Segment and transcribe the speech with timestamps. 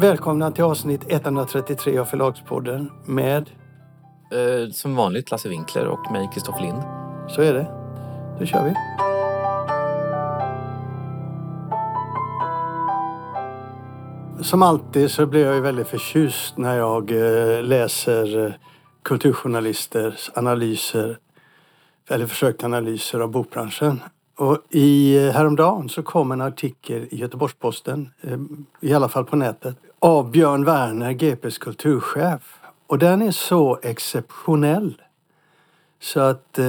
[0.00, 3.50] Välkomna till avsnitt 133 av Förlagspodden med,
[4.32, 6.82] Eh, som vanligt Lasse Winkler och mig, Kristoffer Lind.
[7.28, 7.66] så är det.
[8.38, 8.74] Då kör vi.
[14.44, 18.52] Som alltid så blir jag ju väldigt förtjust när jag eh, läser eh,
[19.02, 21.18] kulturjournalisters analyser
[22.08, 24.00] eller försökta analyser av bokbranschen.
[24.36, 28.10] Och i, eh, häromdagen så kom en artikel i Göteborgs-Posten,
[28.80, 32.56] i alla fall på nätet, av Björn Werner, GPs kulturchef.
[32.86, 35.02] Och den är så exceptionell.
[36.00, 36.66] Så att eh,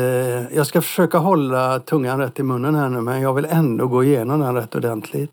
[0.55, 4.03] jag ska försöka hålla tungan rätt i munnen här nu men jag vill ändå gå
[4.03, 5.31] igenom den rätt ordentligt.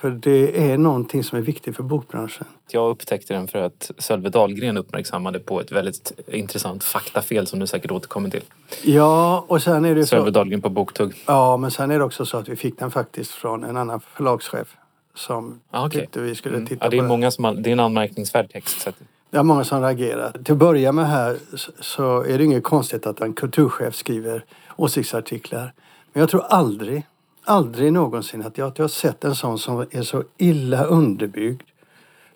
[0.00, 2.46] För det är någonting som är viktigt för bokbranschen.
[2.70, 7.66] Jag upptäckte den för att Sölve Dahlgren uppmärksammade på ett väldigt intressant faktafel som du
[7.66, 8.44] säkert återkommer till.
[8.82, 11.22] Ja, och sen är det Sölve Dahlgren på Boktugg.
[11.26, 14.00] ja, men sen är det också så att vi fick den faktiskt från en annan
[14.00, 14.76] förlagschef
[15.14, 16.00] som Ah, okej.
[16.00, 16.66] tyckte vi skulle Mm.
[16.66, 18.80] titta Ja, det är på många som det är en anmärkningsvärd text.
[18.80, 18.96] Så att,
[19.30, 20.32] Det är många som reagerar.
[20.32, 24.44] Till att börja med här så- så är det inget konstigt att en kulturchef skriver
[24.76, 25.72] åsiktsartiklar.
[26.12, 27.06] Men jag tror aldrig,
[27.44, 31.62] aldrig någonsin att jag, att jag har sett en sån som är så illa underbyggd,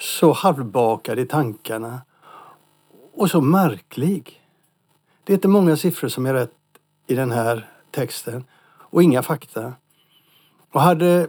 [0.01, 2.01] så halvbakad i tankarna
[3.15, 4.43] och så märklig.
[5.25, 6.51] Det är inte många siffror som är rätt
[7.07, 8.45] i den här texten
[8.91, 9.73] och inga fakta.
[10.73, 11.29] Och hade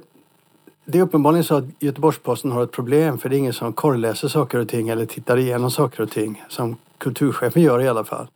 [0.92, 4.28] det är uppenbarligen så att Göteborgs-Posten har ett problem för det är ingen som korrläser
[4.28, 8.28] saker och ting eller tittar igenom saker och ting som kulturchefen gör i alla fall.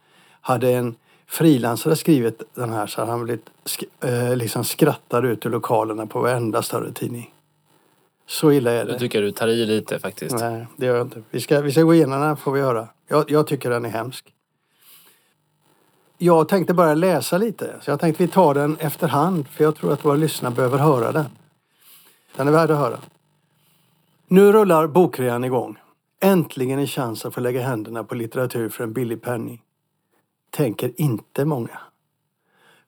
[0.41, 0.95] Hade en
[1.27, 6.05] frilansare skrivit den här så hade han blivit sk- eh, liksom skrattad ut ur lokalerna
[6.07, 7.33] på varenda större tidning.
[8.27, 8.99] Så illa är nu det.
[8.99, 10.35] tycker jag du tar i lite faktiskt.
[10.39, 11.21] Nej, det gör jag inte.
[11.29, 12.87] Vi ska, vi ska gå igenom den får vi höra.
[13.07, 14.33] Jag, jag tycker den är hemsk.
[16.17, 19.93] Jag tänkte bara läsa lite, så jag tänkte vi tar den efterhand för jag tror
[19.93, 21.25] att våra lyssnare behöver höra den.
[22.35, 22.99] Den är värd att höra.
[24.27, 25.77] Nu rullar bokrean igång.
[26.21, 29.61] Äntligen en chans att få lägga händerna på litteratur för en billig penning.
[30.49, 31.79] Tänker inte många.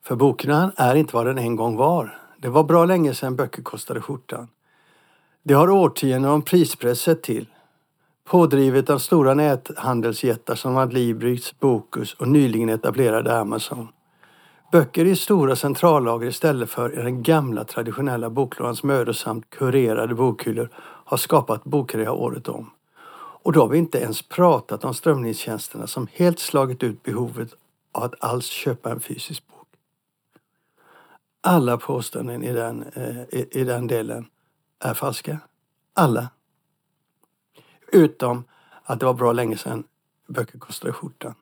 [0.02, 2.18] För bokrean är inte vad den en gång var.
[2.38, 4.48] Det var bra länge sedan böcker kostade skjortan.
[5.42, 7.46] Det har årtionden om prispress sett till.
[8.24, 13.88] Pådrivet av stora näthandelsjättar som Adlibris, Bokus och nyligen etablerade Amazon.
[14.76, 20.68] Böcker i stora centrallager istället för i den gamla traditionella boklådans mödosamt kurerade bokhyllor
[21.04, 22.70] har skapat bokrea året om.
[23.42, 27.54] Och då har vi inte ens pratat om strömningstjänsterna som helt slagit ut behovet
[27.92, 29.68] av att alls köpa en fysisk bok.
[31.40, 34.26] Alla påståenden i den, eh, i, i den delen
[34.80, 35.38] är falska.
[35.94, 36.28] Alla.
[37.92, 38.44] Utom
[38.84, 39.84] att det var bra länge sedan
[40.26, 41.34] böcker kostade skjortan.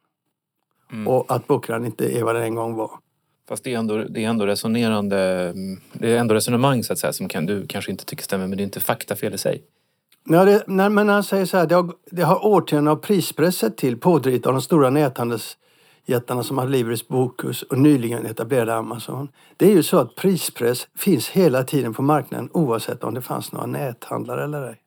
[0.93, 1.09] Mm.
[1.09, 3.04] Och att bokrean inte är vad den en gång var.
[3.49, 5.17] Fast det är, ändå, det är ändå resonerande,
[5.93, 8.57] det är ändå resonemang så att säga som kan, du kanske inte tycker stämmer men
[8.57, 9.63] det är inte faktafel i sig.
[10.29, 13.57] Ja, det, när, men han säger så här, det har, det har årtionden av prispress
[13.57, 19.29] sett till pådrivet av de stora näthandelsjättarna som Adlibris, Bokus och nyligen etablerade Amazon.
[19.57, 23.53] Det är ju så att prispress finns hela tiden på marknaden oavsett om det fanns
[23.53, 24.81] några näthandlare eller ej.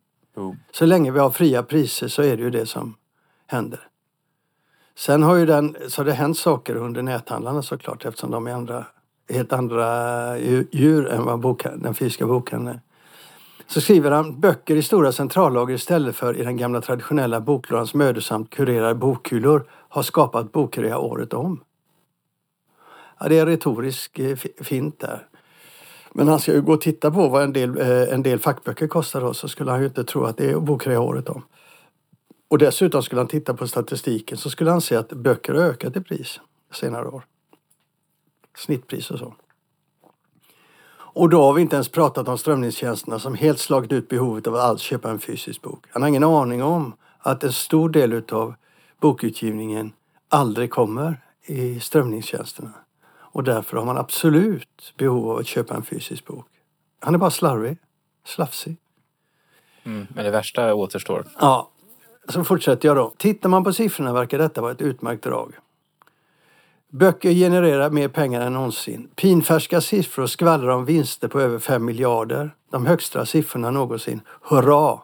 [0.71, 2.95] Så länge vi har fria priser så är det ju det som
[3.47, 3.79] händer.
[4.97, 8.85] Sen har ju den, så det hänt saker under näthandlarna såklart eftersom de är andra,
[9.29, 10.37] helt andra
[10.71, 12.81] djur än vad bokhandeln- den fysiska bokhandeln är.
[13.67, 18.49] Så skriver han böcker i stora centrallager istället för i den gamla traditionella boklådans mödosamt
[18.49, 21.63] kurerade bokhyllor har skapat bokrea året om.
[23.19, 25.27] Ja, det är retorisk eh, fint där.
[26.13, 28.87] Men han ska ju gå och titta på vad en del, eh, en del fackböcker
[28.87, 31.43] kostar då så skulle han ju inte tro att det är bokrea året om.
[32.47, 35.95] Och dessutom skulle han titta på statistiken så skulle han se att böcker har ökat
[35.95, 36.39] i pris
[36.71, 37.25] senare år.
[38.57, 39.33] Snittpris och så.
[41.17, 44.55] Och då har vi inte ens pratat om strömningstjänsterna som helt slagit ut behovet av
[44.55, 45.85] att alls köpa en fysisk bok.
[45.89, 48.55] Han har ingen aning om att en stor del utav
[48.99, 49.93] bokutgivningen
[50.29, 52.73] aldrig kommer i strömningstjänsterna.
[53.09, 56.47] Och därför har man absolut behov av att köpa en fysisk bok.
[56.99, 57.77] Han är bara slarvig,
[58.25, 58.77] slafsig.
[59.83, 60.07] Mm.
[60.15, 61.25] Men det värsta återstår.
[61.39, 61.69] Ja,
[62.29, 63.13] så fortsätter jag då.
[63.17, 65.53] Tittar man på siffrorna verkar detta vara ett utmärkt drag.
[66.89, 69.09] Böcker genererar mer pengar än någonsin.
[69.15, 72.55] Pinfärska siffror skvallrar om vinster på över 5 miljarder.
[72.71, 74.21] De högsta siffrorna någonsin.
[74.41, 74.99] Hurra!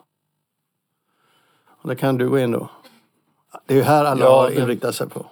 [1.81, 2.69] Och det kan du gå in då.
[3.65, 5.25] Det är ju här alla Ja, har inriktat sig på.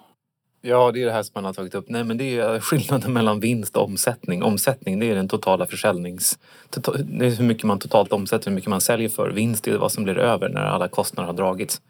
[0.62, 1.86] Ja, det är det här som man har tagit upp.
[1.90, 4.44] Nej, men det är skillnaden mellan vinst och omsättning.
[4.44, 6.40] Omsättning, det är den totala försäljnings...
[6.70, 9.30] Total, det är hur mycket man totalt omsätter, hur mycket man säljer för.
[9.30, 11.82] Vinst är vad som blir över när alla kostnader har dragits.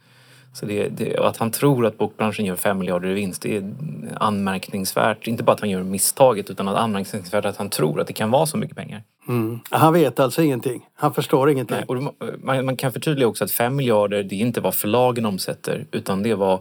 [0.53, 3.73] Så det, det, att han tror att bokbranschen gör 5 miljarder i vinst, det är
[4.18, 5.27] anmärkningsvärt.
[5.27, 8.31] Inte bara att han gör misstaget, utan att anmärkningsvärt att han tror att det kan
[8.31, 9.03] vara så mycket pengar.
[9.27, 9.59] Mm.
[9.69, 10.85] Han vet alltså ingenting.
[10.95, 11.77] Han förstår ingenting.
[11.89, 12.12] Nej,
[12.44, 16.23] man, man kan förtydliga också att 5 miljarder det är inte vad förlagen omsätter utan
[16.23, 16.59] det eh,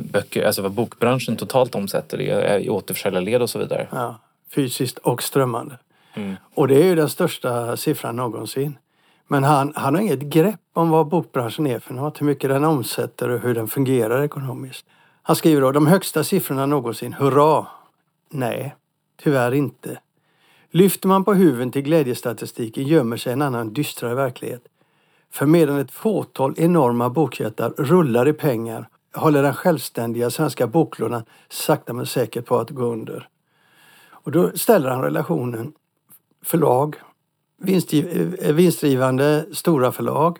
[0.00, 2.20] böcker, alltså vad bokbranschen totalt omsätter
[2.60, 3.88] i återförsäljarled och så vidare.
[3.92, 4.18] Ja,
[4.54, 5.78] fysiskt och strömmande.
[6.14, 6.34] Mm.
[6.54, 8.78] Och det är ju den största siffran någonsin.
[9.28, 12.64] Men han, han har inget grepp om vad bokbranschen är för något, hur mycket den
[12.64, 14.86] omsätter och hur den fungerar ekonomiskt.
[15.22, 17.66] Han skriver då, de högsta siffrorna någonsin, hurra!
[18.30, 18.74] Nej,
[19.22, 19.98] tyvärr inte.
[20.70, 24.62] Lyfter man på huven till glädjestatistiken gömmer sig en annan dystrare verklighet.
[25.30, 31.92] För medan ett fåtal enorma bokjättar rullar i pengar håller den självständiga svenska boklådan sakta
[31.92, 33.28] men säkert på att gå under.
[34.10, 35.72] Och då ställer han relationen
[36.44, 36.96] förlag,
[37.66, 40.38] eh, vinstdrivande stora förlag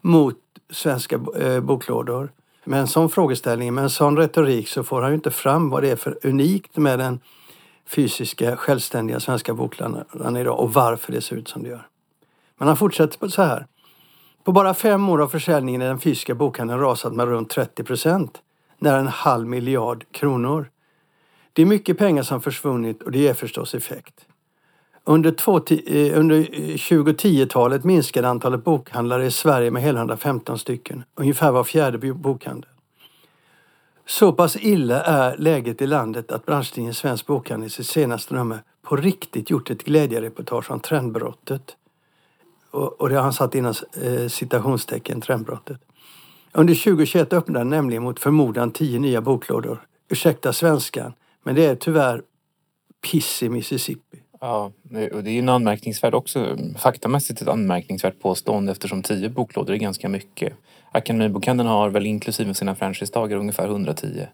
[0.00, 0.36] mot
[0.70, 2.32] svenska eh, boklådor.
[2.64, 5.82] Med en sån frågeställning, med en sån retorik så får han ju inte fram vad
[5.82, 7.20] det är för unikt med den
[7.86, 11.86] fysiska självständiga svenska boklådan idag och varför det ser ut som det gör.
[12.58, 13.66] Men han fortsätter så här.
[14.44, 18.42] På bara fem år har försäljningen i den fysiska bokhandeln rasat med runt 30 procent.
[18.78, 20.70] Nära en halv miljard kronor.
[21.52, 24.26] Det är mycket pengar som försvunnit och det ger förstås effekt.
[25.04, 25.30] Under,
[25.72, 31.04] eh, under eh, 2010-talet minskade antalet bokhandlare i Sverige med hela 115 stycken.
[31.14, 32.70] Ungefär var fjärde bokhandel.
[34.06, 38.58] Så pass illa är läget i landet att branschtidningen Svensk Bokhandel i sitt senaste nummer
[38.82, 41.76] på riktigt gjort ett glädjereportage om trendbrottet.
[42.74, 45.80] Och, och det har han satt inom eh, citationstecken, trendbrottet.
[46.52, 49.86] Under 2021 öppnade nämligen mot förmodan tio nya boklådor.
[50.08, 51.12] Ursäkta svenskan,
[51.44, 52.22] men det är tyvärr
[53.10, 54.18] piss i Mississippi.
[54.40, 54.72] Ja,
[55.12, 60.08] och det är en anmärkningsvärd också, faktamässigt ett anmärkningsvärt påstående eftersom tio boklådor är ganska
[60.08, 60.52] mycket.
[60.92, 64.26] Akademibokhandeln har väl inklusive sina franchisedagar ungefär 110.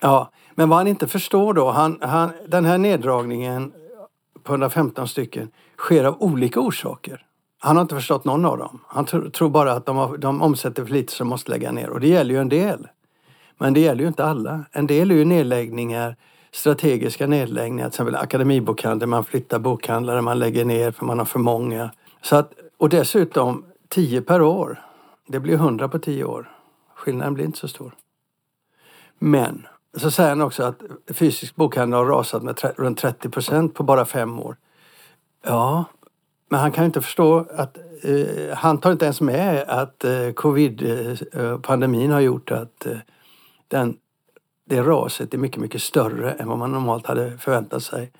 [0.00, 3.72] Ja, men vad han inte förstår då, han, han, den här neddragningen
[4.42, 7.26] på 115 stycken sker av olika orsaker.
[7.64, 8.80] Han har inte förstått någon av dem.
[8.86, 11.72] Han tr tror bara att de, har, de omsätter för lite så de måste lägga
[11.72, 11.90] ner.
[11.90, 12.88] Och det gäller ju en del.
[13.58, 14.64] Men det gäller ju inte alla.
[14.72, 16.16] En del är ju nedläggningar,
[16.52, 17.84] strategiska nedläggningar.
[17.84, 21.90] Till exempel Akademibokhandeln, man flyttar bokhandlare, man lägger ner för man har för många.
[22.22, 24.82] Så att, och dessutom 10 per år.
[25.28, 26.50] Det blir 100 på 10 år.
[26.94, 27.94] Skillnaden blir inte så stor.
[29.18, 29.66] Men
[29.96, 30.82] så säger han också att
[31.14, 34.56] fysisk bokhandel har rasat med runt 30 procent på bara fem år.
[35.44, 35.84] Ja,
[36.52, 42.10] men han kan inte förstå att eh, han tar inte ens med att eh, covid-pandemin
[42.10, 42.96] eh, har gjort att eh,
[43.68, 43.96] den,
[44.68, 48.12] det raset är mycket, mycket större än vad man normalt hade förväntat sig.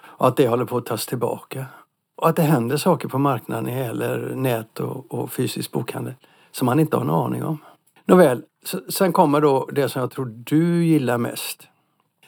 [0.00, 1.66] Och att det håller på att tas tillbaka.
[2.16, 6.14] Och att det händer saker på marknaden när det gäller nät och, och fysisk bokhandel
[6.52, 7.58] som man inte har en aning om.
[8.04, 8.42] Nåväl,
[8.88, 11.68] sen kommer då det som jag tror du gillar mest.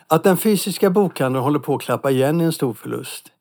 [0.06, 3.33] Att den fysiska bokhandeln håller på att klappa igen är en stor förlust.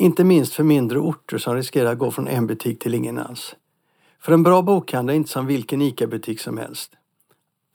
[0.00, 3.56] Inte minst för mindre orter som riskerar att gå från en butik till ingen alls.
[4.20, 6.92] För en bra bokhandel är inte som vilken ICA-butik som helst.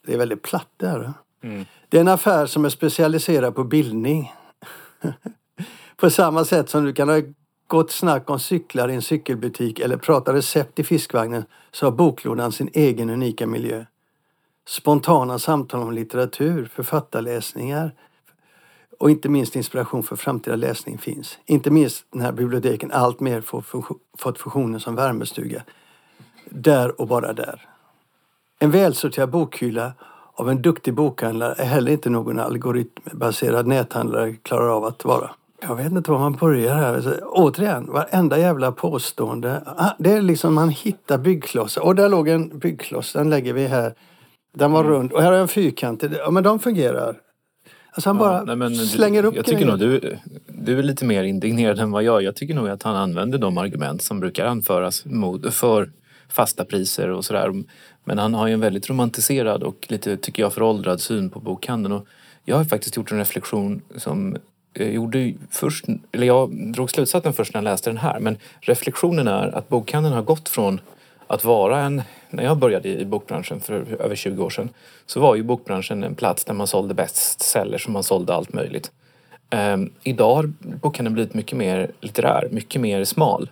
[0.05, 1.13] Det är väldigt platt det här.
[1.43, 1.65] Mm.
[1.89, 4.33] Det är en affär som är specialiserad på bildning.
[5.95, 7.21] på samma sätt som du kan ha
[7.67, 12.51] gott snack om cyklar i en cykelbutik eller prata recept i fiskvagnen så har boklådan
[12.51, 13.85] sin egen unika miljö.
[14.67, 17.91] Spontana samtal om litteratur, författarläsningar,
[18.99, 21.37] och inte minst inspiration för framtida läsning finns.
[21.45, 23.41] Inte minst när biblioteken alltmer
[24.17, 25.63] fått funktionen som värmestuga.
[26.49, 27.69] Där och bara där.
[28.59, 29.93] En välsorterad bokhylla
[30.33, 35.31] av en duktig bokhandlare är heller inte någon algoritmbaserad näthandlare klarar av att vara.
[35.61, 36.95] Jag vet inte var man börjar här.
[36.95, 39.63] Alltså, återigen, varenda jävla påstående.
[39.65, 41.81] Ah, det är liksom man hittar byggklossar.
[41.81, 43.93] Och där låg en byggkloss, den lägger vi här.
[44.53, 46.11] Den var rund och här har jag en fyrkantig.
[46.19, 47.15] Ja men de fungerar.
[47.95, 51.05] Alltså han bara ja, nej, slänger du, upp Jag tycker nog du, du är lite
[51.05, 54.45] mer indignerad än vad jag Jag tycker nog att han använder de argument som brukar
[54.45, 55.91] anföras mot, för
[56.29, 57.63] fasta priser och sådär.
[58.03, 61.95] Men han har ju en väldigt romantiserad och lite, tycker jag, föråldrad syn på bokhandeln.
[61.95, 62.07] Och
[62.45, 64.37] jag har faktiskt gjort en reflektion som
[64.73, 68.19] jag gjorde först, eller jag drog slutsatsen först när jag läste den här.
[68.19, 70.79] Men reflektionen är att bokhandeln har gått från
[71.27, 74.69] att vara en när jag började i bokbranschen för över 20 år sedan
[75.05, 78.91] så var ju bokbranschen en plats där man sålde bestsellers och man sålde allt möjligt.
[79.55, 83.49] Um, idag har bokhandeln blivit mycket mer litterär, mycket mer smal.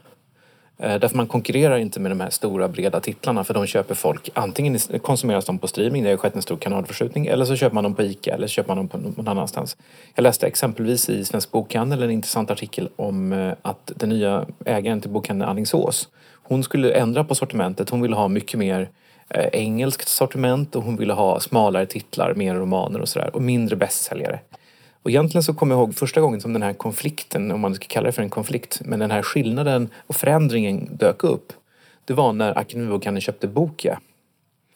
[0.83, 4.29] Uh, därför man konkurrerar inte med de här stora breda titlarna för de köper folk,
[4.33, 7.83] antingen konsumeras de på streaming, det har skett en stor kanalförskjutning, eller så köper man
[7.83, 9.77] dem på ICA eller så köper man dem på någon annanstans.
[10.15, 15.01] Jag läste exempelvis i Svensk Bokhandel en intressant artikel om uh, att den nya ägaren
[15.01, 16.09] till bokhandeln Alingsås
[16.43, 17.89] hon skulle ändra på sortimentet.
[17.89, 18.89] Hon ville ha mycket mer
[19.29, 23.75] eh, engelskt sortiment och hon ville ha smalare titlar, mer romaner och sådär och mindre
[23.75, 24.39] bästsäljare.
[25.03, 27.85] Och egentligen så kommer jag ihåg första gången som den här konflikten, om man ska
[27.87, 31.53] kalla det för en konflikt, men den här skillnaden och förändringen dök upp.
[32.05, 33.99] Det var när Akademibokhandeln köpte Bokia.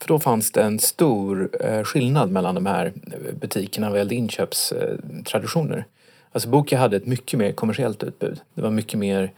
[0.02, 2.94] För då fanns det en stor eh, skillnad mellan de här
[3.42, 5.86] butikerna vad gällde inköpstraditioner.
[6.32, 8.42] Alltså Bokia hade ett mycket mer kommersiellt utbud.
[8.54, 9.32] Det var mycket mer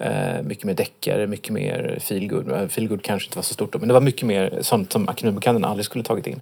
[0.00, 2.52] Eh, mycket mer deckare, mycket mer feelgood.
[2.52, 5.08] Eh, feelgood kanske inte var så stort då, men det var mycket mer sånt som
[5.08, 6.40] Akademibokhandeln aldrig skulle tagit in.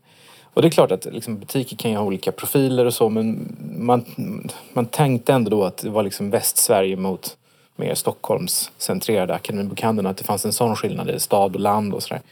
[0.55, 3.57] Och det är klart att liksom, butiker kan ju ha olika profiler och så men
[3.79, 4.05] man,
[4.73, 7.37] man tänkte ändå då att det var liksom Västsverige mot
[7.77, 10.07] mer Stockholmscentrerade Akademibokhandeln.
[10.07, 12.23] Att det fanns en sån skillnad i stad och land och sådär.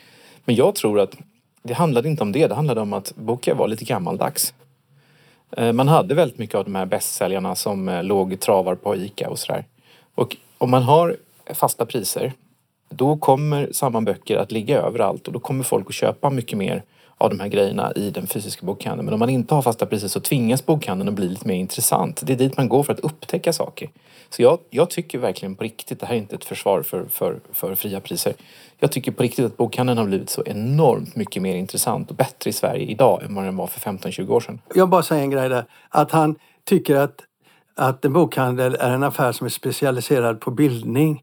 [0.44, 1.16] Men jag tror att
[1.62, 2.46] det handlade inte om det.
[2.46, 4.54] Det handlade om att Bokia var lite gammaldags.
[5.56, 9.30] Eh, man hade väldigt mycket av de här bästsäljarna som eh, låg travar på ICA
[9.30, 9.64] och sådär.
[10.14, 11.16] Och om man har
[11.54, 12.32] fasta priser
[12.88, 16.82] då kommer samma böcker att ligga överallt och då kommer folk att köpa mycket mer
[17.18, 19.04] av de här grejerna i den fysiska bokhandeln.
[19.04, 22.22] Men om man inte har fasta priser så tvingas bokhandeln att bli lite mer intressant.
[22.26, 23.90] Det är dit man går för att upptäcka saker.
[24.30, 27.40] Så jag, jag tycker verkligen på riktigt, det här är inte ett försvar för, för,
[27.52, 28.34] för fria priser.
[28.78, 32.50] Jag tycker på riktigt att bokhandeln har blivit så enormt mycket mer intressant och bättre
[32.50, 34.60] i Sverige idag än vad den var för 15-20 år sedan.
[34.74, 35.64] Jag bara säger en grej där.
[35.88, 36.34] Att han
[36.64, 37.22] tycker att
[37.76, 41.22] att en bokhandel är en affär som är specialiserad på bildning.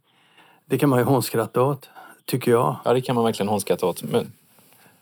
[0.66, 1.90] Det kan man ju hånskratta åt,
[2.26, 2.76] tycker jag.
[2.86, 4.04] Ja, det kan man verkligen hånskratta åt.
[4.04, 4.32] Men,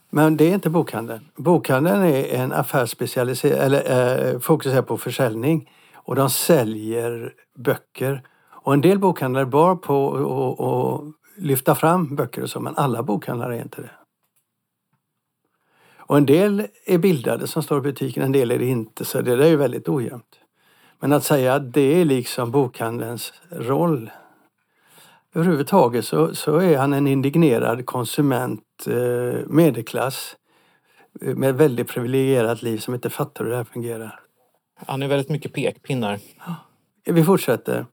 [0.10, 1.26] men det är inte bokhandeln.
[1.36, 5.70] Bokhandeln är en affär specialiserad, eller eh, fokuserad på försäljning.
[5.94, 8.24] Och de säljer böcker.
[8.50, 10.16] Och en del bokhandlare bar på
[10.58, 13.92] att lyfta fram böcker och så, men alla bokhandlare är inte det.
[15.98, 19.06] Och en del är bildade som står i butiken, en del är det inte.
[19.06, 20.41] Så det där är ju väldigt ojämnt.
[21.02, 24.10] Men att säga att det är liksom bokhandelns roll.
[25.36, 30.36] Överhuvudtaget så, så är han en indignerad konsument, eh, medelklass
[31.22, 34.20] eh, med väldigt privilegierat liv som inte fattar hur det här fungerar.
[34.86, 36.20] Han är väldigt mycket pekpinnar.
[37.06, 37.86] Vi fortsätter.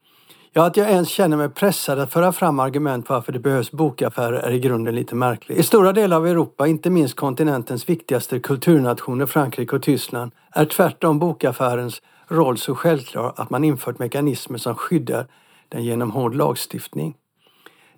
[0.52, 4.38] Ja, att jag ens känner mig pressad att föra fram argument varför det behövs bokaffärer
[4.38, 5.58] är i grunden lite märkligt.
[5.58, 11.18] I stora delar av Europa, inte minst kontinentens viktigaste kulturnationer Frankrike och Tyskland, är tvärtom
[11.18, 15.26] bokaffärens roll så självklar att man infört mekanismer som skyddar
[15.68, 17.16] den genom hård lagstiftning.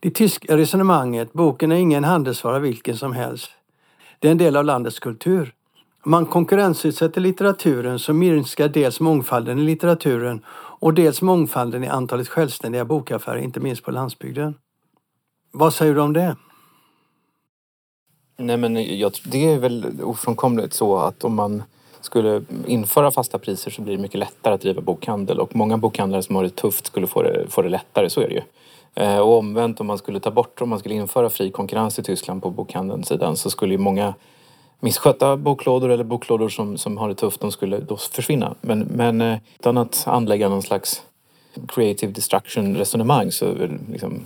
[0.00, 3.50] Det tyska resonemanget, boken är ingen handelsvara vilken som helst.
[4.18, 5.54] Det är en del av landets kultur.
[6.02, 12.28] Om man konkurrensutsätter litteraturen så minskar dels mångfalden i litteraturen och dels mångfalden i antalet
[12.28, 14.54] självständiga bokaffärer, inte minst på landsbygden.
[15.52, 16.36] Vad säger du om det?
[18.36, 21.62] Nej men jag, det är väl ofrånkomligt så att om man
[22.04, 26.22] skulle införa fasta priser så blir det mycket lättare att driva bokhandel och många bokhandlare
[26.22, 28.42] som har det tufft skulle få det, få det lättare, så är det ju.
[28.94, 32.02] Eh, och omvänt om man skulle ta bort, om man skulle införa fri konkurrens i
[32.02, 34.14] Tyskland på bokhandelssidan så skulle ju många
[34.80, 38.54] misskötta boklådor eller boklådor som, som har det tufft, de skulle då försvinna.
[38.60, 41.02] Men, men eh, utan att anlägga någon slags
[41.68, 44.20] creative destruction resonemang, så eh, liksom,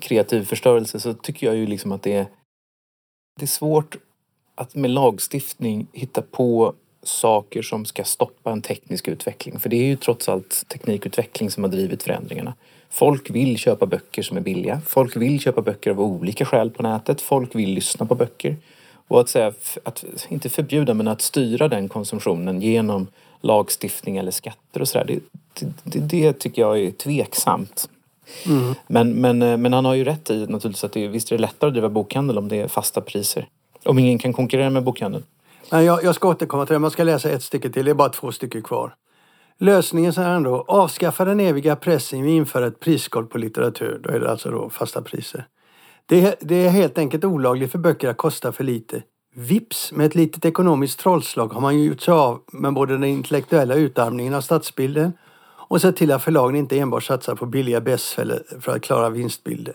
[0.00, 2.26] kreativ förstörelse, så tycker jag ju liksom att det är,
[3.38, 3.96] det är svårt
[4.54, 6.74] att med lagstiftning hitta på
[7.08, 9.58] saker som ska stoppa en teknisk utveckling.
[9.58, 12.54] För det är ju trots allt teknikutveckling som har drivit förändringarna.
[12.90, 14.80] Folk vill köpa böcker som är billiga.
[14.86, 17.20] Folk vill köpa böcker av olika skäl på nätet.
[17.20, 18.56] Folk vill lyssna på böcker.
[19.08, 23.06] Och att säga, att inte förbjuda, men att styra den konsumtionen genom
[23.40, 25.04] lagstiftning eller skatter och sådär.
[25.04, 25.20] Det,
[25.84, 27.88] det, det, tycker jag är tveksamt.
[28.46, 28.74] Mm.
[28.86, 31.68] Men, men, men han har ju rätt i naturligtvis att det, visst är det lättare
[31.68, 33.46] att driva bokhandel om det är fasta priser.
[33.84, 35.24] Om ingen kan konkurrera med bokhandeln.
[35.72, 37.84] Nej, jag, jag ska återkomma till det, man ska läsa ett stycke till.
[37.84, 38.94] Det är bara två stycken kvar.
[39.58, 40.64] Lösningen så här då.
[40.68, 44.00] Avskaffa den eviga pressen vi inför ett prisgolv på litteratur.
[44.02, 45.46] Då är det alltså då fasta priser.
[46.06, 49.02] Det, det är helt enkelt olagligt för böcker att kosta för lite.
[49.34, 53.04] Vips, med ett litet ekonomiskt trollslag har man ju gjort sig av med både den
[53.04, 55.12] intellektuella utarmningen av stadsbilden
[55.68, 59.74] och sett till att förlagen inte enbart satsar på billiga bästsäljare för att klara vinstbilden.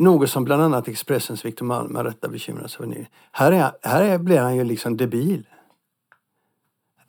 [0.00, 3.08] Något som bland annat Expressens Victor Malm med rätta bekymrar sig över.
[3.32, 5.46] Här, är, här är, blir han ju liksom debil.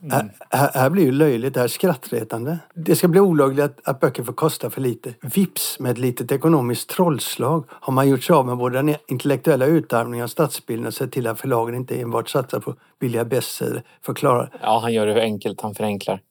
[0.02, 0.12] Mm.
[0.12, 2.60] Här, här, här, blir ju löjligt, det här är skrattretande.
[2.74, 5.14] Det ska bli olagligt att, att böcker får kosta för lite.
[5.22, 9.66] Vips med ett litet ekonomiskt trollslag har man gjort sig av med både den intellektuella
[9.66, 14.12] utarmningen av stadsbilden och sett till att förlagen inte enbart satsar på billiga bästsäljare för
[14.12, 14.50] att klara...
[14.62, 16.22] Ja, han gör det enkelt, han förenklar.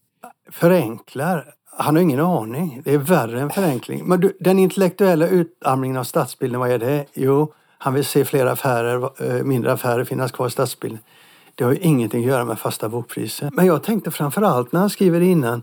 [0.51, 1.55] Förenklar?
[1.73, 2.83] Han har ingen aning.
[2.85, 4.09] Det är värre än förenkling.
[4.09, 7.07] Men du, den intellektuella utarmningen av stadsbilden, vad är det?
[7.15, 11.01] Jo, han vill se fler affärer, eh, mindre affärer finnas kvar i stadsbilden.
[11.55, 13.51] Det har ju ingenting att göra med fasta bokpriser.
[13.53, 15.63] Men jag tänkte framför allt när han skriver innan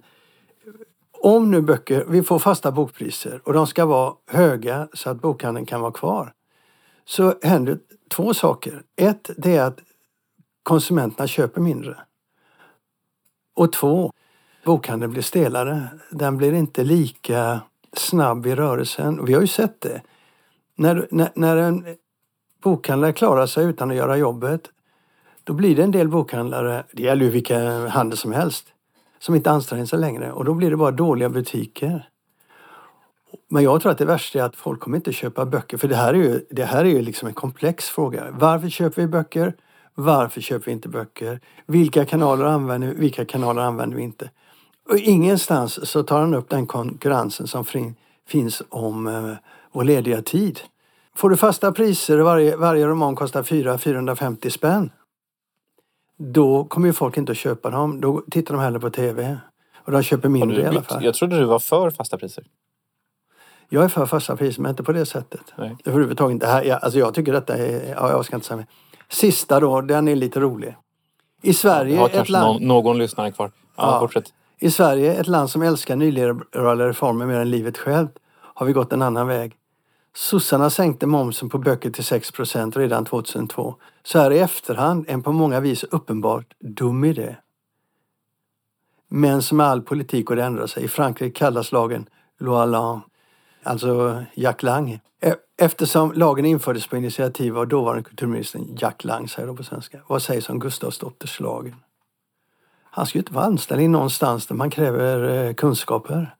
[1.21, 5.65] om nu böcker, vi får fasta bokpriser och de ska vara höga så att bokhandeln
[5.65, 6.33] kan vara kvar.
[7.05, 8.83] Så händer två saker.
[8.95, 9.79] Ett, det är att
[10.63, 11.97] konsumenterna köper mindre.
[13.55, 14.11] Och två,
[14.67, 15.87] bokhandeln blir stelare.
[16.11, 17.61] Den blir inte lika
[17.93, 19.19] snabb i rörelsen.
[19.19, 20.01] Och Vi har ju sett det.
[20.75, 21.85] När, när, när en
[22.63, 24.61] bokhandlare klarar sig utan att göra jobbet,
[25.43, 28.65] då blir det en del bokhandlare, det gäller ju vilka handel som helst,
[29.19, 32.09] som inte anstränger sig längre och då blir det bara dåliga butiker.
[33.49, 35.95] Men jag tror att det värsta är att folk kommer inte köpa böcker för det
[35.95, 38.27] här är ju, det här är ju liksom en komplex fråga.
[38.31, 39.53] Varför köper vi böcker?
[39.95, 41.39] Varför köper vi inte böcker?
[41.65, 42.93] Vilka kanaler använder vi?
[42.93, 44.29] Vilka kanaler använder vi inte?
[44.89, 47.65] Och ingenstans så tar han upp den konkurrensen som
[48.27, 49.33] finns om eh,
[49.71, 50.59] vår lediga tid.
[51.15, 54.89] Får du fasta priser varje, varje roman kostar 400-450 spänn.
[56.17, 58.01] Då kommer ju folk inte att köpa dem.
[58.01, 59.37] Då tittar de hellre på TV.
[59.75, 61.03] Och de köper mindre i alla fall.
[61.05, 62.43] Jag trodde du var för fasta priser.
[63.69, 65.41] Jag är för fasta priser men inte på det sättet.
[65.55, 65.77] Nej.
[65.85, 66.41] Överhuvudtaget.
[66.43, 67.93] Jag, alltså jag tycker detta är...
[67.95, 68.65] Ja, jag ska inte säga mer.
[69.09, 70.75] Sista då, den är lite rolig.
[71.41, 72.61] I Sverige, Jag har ett kanske land...
[72.61, 73.51] någon, någon lyssnare kvar.
[73.75, 73.99] Ja, Ja.
[73.99, 74.33] fortsätt.
[74.59, 78.93] I Sverige, ett land som älskar nyliberala reformer mer än livet självt, har vi gått
[78.93, 79.55] en annan väg.
[80.15, 83.75] Sossarna sänkte momsen på böcker till 6% redan 2002.
[84.03, 87.35] Så här i efterhand en på många vis uppenbart dum idé.
[89.07, 90.83] Men som med all politik går det ändra sig.
[90.83, 92.09] I Frankrike kallas lagen
[92.39, 93.01] loi alltså Lang,
[93.63, 94.99] alltså Jack Lang.
[95.57, 99.99] Eftersom lagen infördes på initiativ av dåvarande kulturministern Jack Lang, säger de på svenska.
[100.07, 101.75] Vad sägs om Gustavsdotters lagen?
[102.97, 106.35] Han ska ju inte vara anställd i någonstans där man kräver eh, kunskaper.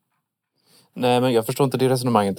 [1.00, 2.38] Nej, men jag förstår inte det resonemanget.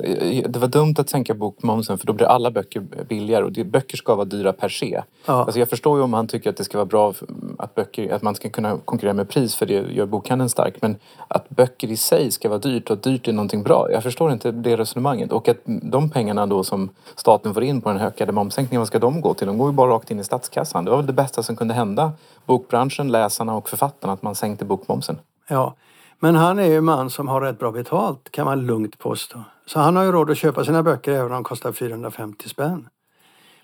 [0.53, 4.15] Det var dumt att sänka bokmomsen för då blir alla böcker billigare och böcker ska
[4.15, 5.03] vara dyra per se.
[5.27, 5.33] Ja.
[5.33, 7.15] Alltså jag förstår ju om han tycker att det ska vara bra
[7.59, 10.75] att, böcker, att man ska kunna konkurrera med pris för det gör bokhandeln stark.
[10.81, 10.97] Men
[11.29, 13.89] att böcker i sig ska vara dyrt och att dyrt är någonting bra.
[13.93, 15.33] Jag förstår inte det resonemanget.
[15.33, 18.99] Och att de pengarna då som staten får in på den ökade momssänkningen, vad ska
[18.99, 19.47] de gå till?
[19.47, 20.85] De går ju bara rakt in i statskassan.
[20.85, 22.13] Det var väl det bästa som kunde hända
[22.47, 25.19] bokbranschen, läsarna och författarna att man sänkte bokmomsen.
[25.49, 25.75] Ja.
[26.19, 29.45] Men han är ju en man som har rätt bra betalt kan man lugnt påstå.
[29.67, 32.89] Så han har ju råd att köpa sina böcker även om de kostar 450 spänn.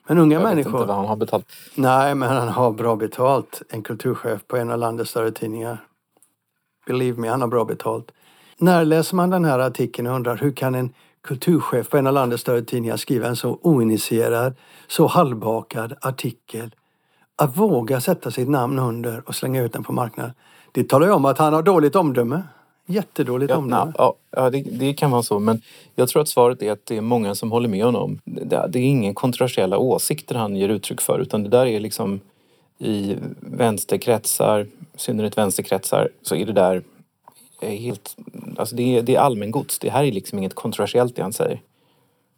[0.06, 0.72] Men unga Jag vet människor...
[0.72, 1.46] inte vad han har betalt.
[1.74, 3.62] Nej, men han har bra betalt.
[3.68, 5.78] En kulturchef på en av landets större tidningar.
[6.86, 8.12] Believe me, han har bra betalt.
[8.56, 12.12] När läser man den här artikeln och undrar hur kan en kulturchef på en av
[12.12, 14.54] landets större tidningar skriva en så oinitierad,
[14.86, 16.74] så halvbakad artikel?
[17.36, 20.32] Att våga sätta sitt namn under och slänga ut den på marknaden.
[20.74, 22.42] Det talar ju om att han har dåligt omdöme.
[22.86, 23.92] Jättedåligt Ja, omdöme.
[23.98, 25.38] ja, ja det, det kan vara så.
[25.38, 25.60] Men
[25.94, 28.20] jag tror att svaret är att det är många som håller med honom.
[28.24, 32.20] Det, det är ingen kontroversiella åsikter han ger uttryck för utan det där är liksom
[32.78, 36.82] i vänsterkretsar, i synnerhet vänsterkretsar, så är det där
[37.60, 38.16] eh, helt...
[38.56, 39.78] Alltså det är, det är allmängods.
[39.78, 41.60] Det här är liksom inget kontroversiellt det han säger.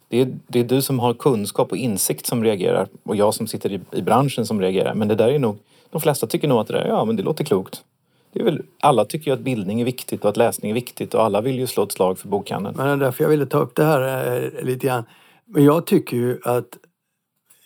[0.09, 3.47] Det är, det är du som har kunskap och insikt som reagerar och jag som
[3.47, 4.95] sitter i, i branschen som reagerar.
[4.95, 5.59] Men det där är nog...
[5.91, 7.83] De flesta tycker nog att det där, ja men det låter klokt.
[8.33, 11.15] Det är väl, alla tycker ju att bildning är viktigt och att läsning är viktigt
[11.15, 12.77] och alla vill ju slå ett slag för bokhandeln.
[12.77, 15.05] Men det är därför jag ville ta upp det här eh, lite grann.
[15.45, 16.79] Men jag tycker ju att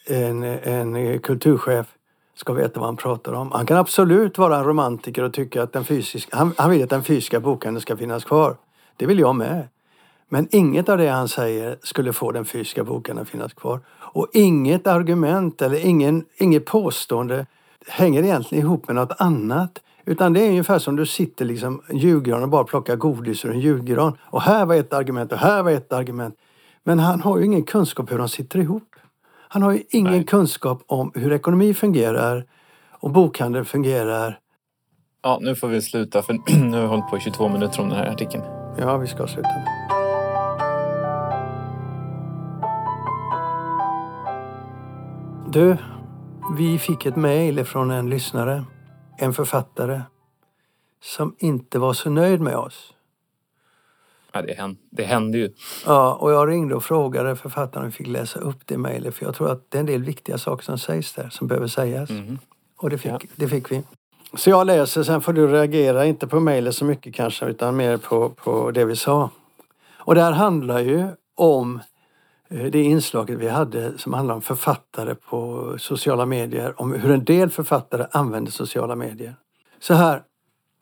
[0.06, 1.86] en, en kulturchef
[2.34, 3.52] ska veta vad han pratar om.
[3.52, 6.90] Han kan absolut vara en romantiker och tycka att den fysiska, han, han vill att
[6.90, 8.56] den fysiska bokhandeln ska finnas kvar.
[8.96, 9.68] Det vill jag med.
[10.28, 13.80] Men inget av det han säger skulle få den fysiska bokhandeln att finnas kvar.
[13.90, 17.46] Och inget argument eller ingen, inget påstående
[17.86, 19.80] hänger egentligen ihop med något annat.
[20.10, 23.50] Utan det är ungefär som du sitter liksom en julgran och bara plockar godis ur
[23.50, 24.16] en julgran.
[24.22, 26.34] Och här var ett argument och här var ett argument.
[26.84, 28.96] Men han har ju ingen kunskap hur de sitter ihop.
[29.48, 30.24] Han har ju ingen Nej.
[30.24, 32.44] kunskap om hur ekonomi fungerar
[32.90, 34.38] och bokhandel fungerar.
[35.22, 36.32] Ja, nu får vi sluta för
[36.70, 38.44] nu har vi hållit på i 22 minuter om den här artikeln.
[38.78, 39.48] Ja, vi ska sluta.
[45.52, 45.76] Du,
[46.56, 48.64] vi fick ett mejl från en lyssnare,
[49.22, 50.00] en författare,
[51.02, 52.94] som inte var så nöjd med oss.
[54.32, 55.52] Ja, det, hände, det hände ju.
[55.86, 59.34] Ja, och jag ringde och frågade författaren vi fick läsa upp det mejlet för jag
[59.34, 62.10] tror att det är en del viktiga saker som sägs där som behöver sägas.
[62.10, 62.38] Mhm.
[62.76, 63.18] Och det fick, Ja.
[63.36, 63.82] det fick vi.
[64.34, 67.96] Så jag läser, sen får du reagera, inte på mejlet så mycket kanske, utan mer
[67.96, 69.30] på, på det vi sa.
[69.92, 71.80] Och det här handlar ju om
[72.50, 77.24] Eh, det inslaget vi hade som handlade om författare på sociala medier, om hur en
[77.24, 79.34] del författare använder sociala medier.
[79.80, 80.22] Så här,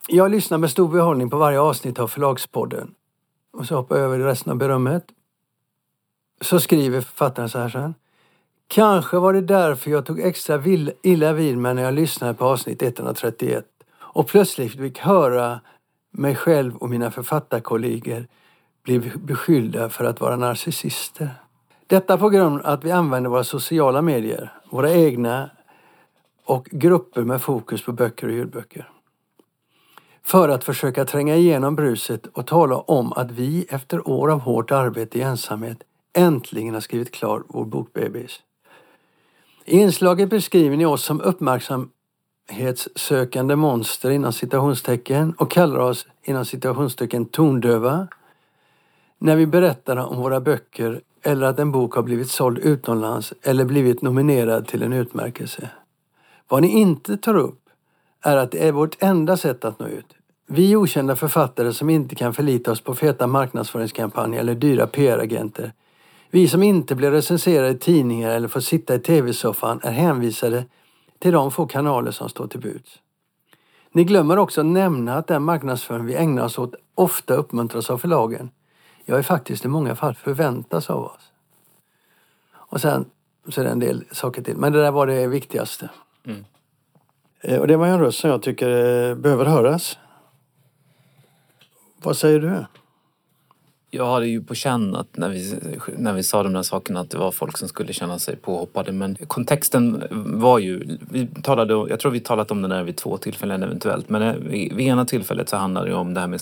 [0.08, 2.94] jag lyssnar med stor behållning på varje avsnitt av Förlagspodden.
[3.52, 5.04] Och så hoppar jag över resten av berömmet.
[6.40, 7.94] Så skriver författaren så här sen.
[8.68, 12.44] Kanske var det därför jag tog extra vill- illa vid mig när jag lyssnade på
[12.44, 13.64] avsnitt 131
[13.98, 15.60] och plötsligt fick höra
[16.10, 18.26] mig själv och mina författarkollegor
[18.82, 21.30] bli beskyllda för att vara narcissister.
[21.88, 25.50] Detta på grund av att vi använder våra sociala medier, våra egna
[26.44, 28.90] och grupper med fokus på böcker och ljudböcker.
[30.22, 34.70] för att försöka tränga igenom bruset och tala om att vi efter år av hårt
[34.70, 38.42] arbete i ensamhet äntligen har skrivit klar vår bokbebis.
[39.64, 47.24] I inslaget beskriver ni oss som uppmärksamhetssökande monster inom citationstecken och kallar oss inom citationstecken
[47.24, 48.08] tondöva
[49.18, 53.64] när vi berättar om våra böcker eller att en bok har blivit såld utomlands eller
[53.64, 55.70] blivit nominerad till en utmärkelse.
[56.48, 57.60] Vad ni inte tar upp
[58.22, 60.14] är att det är vårt enda sätt att nå ut.
[60.46, 65.72] Vi okända författare som inte kan förlita oss på feta marknadsföringskampanjer eller dyra PR-agenter.
[66.30, 70.64] Vi som inte blir recenserade i tidningar eller får sitta i tv-soffan är hänvisade
[71.18, 72.98] till de få kanaler som står till buds.
[73.92, 77.98] Ni glömmer också att nämna att den marknadsföring vi ägnar oss åt ofta uppmuntras av
[77.98, 78.50] förlagen.
[79.10, 81.32] Ja, faktiskt i många fall förväntas av oss.
[82.52, 83.10] Och sen
[83.48, 84.56] så är det en del saker till.
[84.56, 85.90] Men det där var det viktigaste.
[86.24, 86.44] Mm.
[87.60, 89.98] Och det var en röst som jag tycker eh, behöver höras.
[91.96, 92.64] Vad säger du?
[93.90, 95.54] Jag hade ju på känn att när vi,
[95.96, 98.92] när vi sa de där sakerna att det var folk som skulle känna sig påhoppade.
[98.92, 103.16] Men kontexten var ju, vi talade, jag tror vi talat om det där vid två
[103.16, 104.08] tillfällen eventuellt.
[104.08, 106.40] Men vid ena tillfället så handlade det om det här med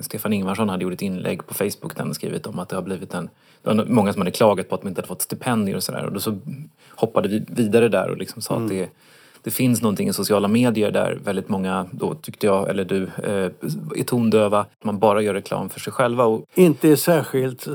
[0.00, 2.82] Stefan Ingvarsson hade gjort ett inlägg på Facebook där han skrivit om att det har
[2.82, 3.28] blivit en,
[3.62, 6.04] det var många som hade klagat på att de inte hade fått stipendier och sådär.
[6.04, 6.38] Och då så
[6.90, 8.64] hoppade vi vidare där och liksom sa mm.
[8.64, 8.88] att det
[9.46, 13.50] det finns någonting i sociala medier där väldigt många, då tyckte jag, eller du, eh,
[14.00, 14.66] är tondöva.
[14.84, 16.24] Man bara gör reklam för sig själva.
[16.24, 16.44] Och...
[16.54, 17.72] Inte är särskilt eh,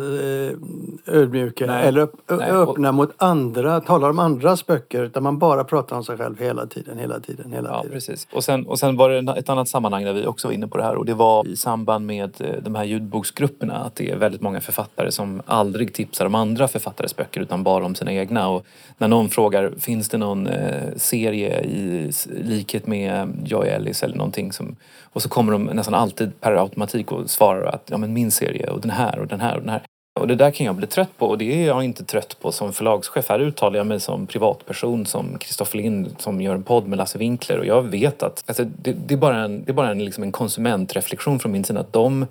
[1.15, 2.95] ödmjuka nej, eller nej, öppna och...
[2.95, 5.03] mot andra, talar om andras böcker.
[5.03, 7.93] Utan man bara pratar om sig själv hela tiden, hela tiden, hela ja, tiden.
[7.93, 8.27] Precis.
[8.33, 10.77] Och sen, och sen var det ett annat sammanhang där vi också var inne på
[10.77, 13.75] det här och det var i samband med eh, de här ljudboksgrupperna.
[13.75, 17.85] Att det är väldigt många författare som aldrig tipsar om andra författares böcker utan bara
[17.85, 18.49] om sina egna.
[18.49, 18.65] Och
[18.97, 20.49] när någon frågar, finns det någon
[20.95, 24.51] serie i likhet med Joy Ellis eller någonting.
[24.51, 28.31] Som, och så kommer de nästan alltid per automatik och svarar att ja, men min
[28.31, 29.81] serie och den här och den här och den här.
[30.19, 32.51] Och det där kan jag bli trött på och det är jag inte trött på
[32.51, 33.29] som förlagschef.
[33.29, 37.17] Här uttalar jag mig som privatperson, som Kristoffer Lind som gör en podd med Lasse
[37.17, 40.05] Winkler och jag vet att alltså, det, det, är bara en, det är bara en,
[40.05, 42.27] liksom en konsumentreflektion från min sida att de,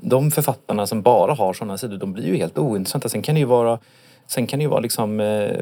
[0.00, 3.08] de författarna som bara har sådana sidor, de blir ju helt ointressanta.
[3.08, 3.78] Sen kan det ju vara
[4.30, 5.60] Sen kan det ju vara liksom eh,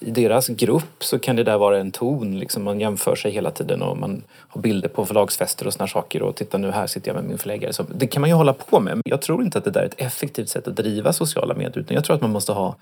[0.00, 2.38] i deras grupp så kan det där vara en ton.
[2.38, 6.22] Liksom man jämför sig hela tiden och man har bilder på förlagsfester och såna saker
[6.22, 7.72] och titta nu här sitter jag med min förläggare.
[7.72, 9.00] Så det kan man ju hålla på med.
[9.04, 11.94] Jag tror inte att det där är ett effektivt sätt att driva sociala medier utan
[11.94, 12.76] jag tror att man måste ha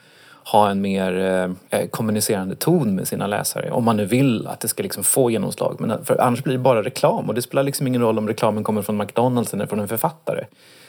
[0.47, 4.61] ha en mer eh, eh kommunicerande ton med sina läsare om man nu vill att
[4.61, 5.77] det ska liksom få genomslag.
[5.79, 8.29] Men eh, för annars blir det bara reklam och det spelar liksom ingen roll om
[8.29, 10.45] reklamen kommer från McDonalds eller från en författare.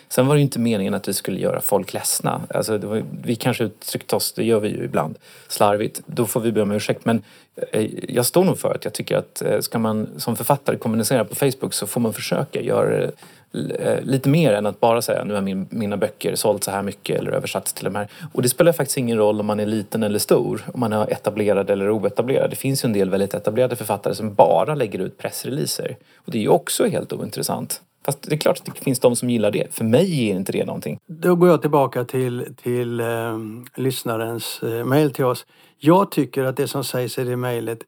[0.09, 2.41] Sen var det inte meningen att vi skulle göra folk ledsna.
[2.49, 5.17] Alltså, var, vi kanske uttryckte oss, det gör vi ju ibland,
[5.47, 6.01] slarvigt.
[6.05, 7.05] Då får vi be om ursäkt.
[7.05, 7.23] Men
[7.71, 11.25] eh, jag står nog för att jag tycker att eh, ska man som författare kommunicera
[11.25, 13.09] på Facebook så får man försöka göra det eh,
[13.53, 16.81] Eh, lite mer än att bara säga nu har min, mina böcker sålt så här
[16.81, 18.07] mycket eller översatts till de här.
[18.33, 21.11] Och det spelar faktiskt ingen roll om man är liten eller stor, om man är
[21.11, 22.49] etablerad eller oetablerad.
[22.49, 25.97] Det finns ju en del väldigt etablerade författare som bara lägger ut pressreleaser.
[26.15, 27.81] Och det är ju också helt ointressant.
[28.05, 29.73] Fast det är klart att det finns de som gillar det.
[29.73, 30.99] För mig ger inte det någonting.
[31.07, 33.37] Då går jag tillbaka till, till eh,
[33.75, 35.45] lyssnarens eh, mejl till oss.
[35.79, 37.79] Jag tycker att det som sägs i det mejlet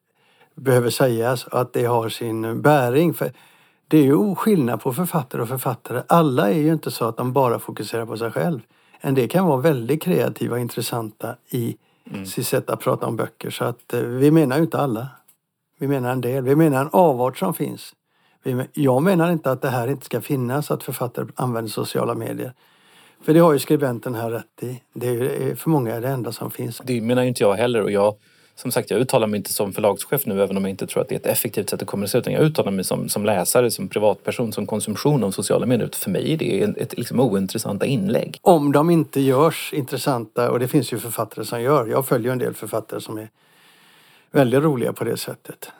[0.56, 3.14] behöver sägas och att det har sin bäring.
[3.14, 3.32] För
[3.90, 6.04] det är ju skillnad på författare och författare.
[6.08, 8.60] Alla är ju inte så att de bara fokuserar på sig själv.
[9.02, 11.78] En del kan vara väldigt kreativa och intressanta i
[12.12, 12.26] mm.
[12.26, 13.50] sitt sätt att prata om böcker.
[13.50, 15.08] Så att eh, vi menar ju inte alla.
[15.80, 16.44] Vi menar en del.
[16.44, 17.94] Vi menar en avart som finns.
[18.74, 22.54] Jag menar inte att det här inte ska finnas, att författare använder sociala medier.
[23.22, 24.82] För det har ju skribenten här rätt i.
[24.94, 26.82] Det är för många är det enda som finns.
[26.84, 28.16] Det menar inte jag heller och jag
[28.62, 31.10] som sagt, jag uttalar mig inte som förlagschef nu även om jag inte tror att
[31.10, 33.88] det är ett effektivt sätt att kommunicera utan jag uttalar mig som, som läsare, som
[33.88, 35.90] privatperson, som konsumtion av sociala medier.
[35.94, 38.40] För mig är det ett, ett liksom ointressanta inlägg.
[38.42, 41.88] Om de inte görs intressanta, och det finns ju författare som gör.
[41.88, 43.30] Jag följer en del författare som är
[44.32, 45.72] väldigt roliga på det sättet.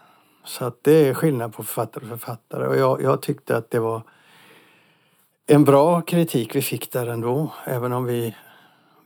[0.46, 2.68] Så att det är skillnad på författare och författare.
[2.68, 4.02] Och jag, jag tyckte att det var
[5.48, 7.52] en bra kritik vi fick där ändå.
[7.66, 8.36] Även om vi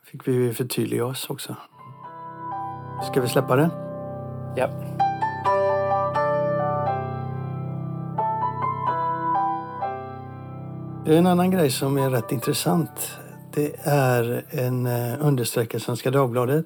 [0.03, 1.55] fick vi förtydliga oss också.
[3.11, 3.69] Ska vi släppa det?
[4.55, 4.69] Ja.
[11.05, 13.19] Det är en annan grej som är rätt intressant.
[13.53, 16.65] Det är en eh, understreckare i Svenska Dagbladet